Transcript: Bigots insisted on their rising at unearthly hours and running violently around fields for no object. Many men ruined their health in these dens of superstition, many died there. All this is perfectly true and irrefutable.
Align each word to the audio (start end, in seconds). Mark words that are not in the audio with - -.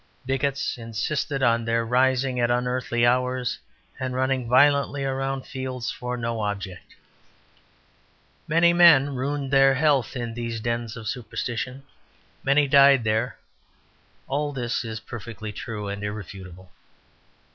Bigots 0.25 0.79
insisted 0.79 1.43
on 1.43 1.63
their 1.63 1.85
rising 1.85 2.39
at 2.39 2.49
unearthly 2.49 3.05
hours 3.05 3.59
and 3.99 4.15
running 4.15 4.49
violently 4.49 5.03
around 5.05 5.45
fields 5.45 5.91
for 5.91 6.17
no 6.17 6.39
object. 6.39 6.95
Many 8.47 8.73
men 8.73 9.13
ruined 9.13 9.51
their 9.51 9.75
health 9.75 10.15
in 10.15 10.33
these 10.33 10.59
dens 10.59 10.97
of 10.97 11.07
superstition, 11.07 11.83
many 12.43 12.67
died 12.67 13.03
there. 13.03 13.37
All 14.27 14.51
this 14.51 14.83
is 14.83 14.99
perfectly 15.01 15.53
true 15.53 15.87
and 15.87 16.03
irrefutable. 16.03 16.71